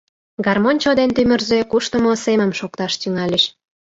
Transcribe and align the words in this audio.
Гармоньчо 0.45 0.91
ден 0.99 1.09
тӱмырзӧ 1.15 1.59
куштымо 1.71 2.11
семым 2.25 2.51
шокташ 2.59 2.93
тӱҥальыч. 3.01 3.43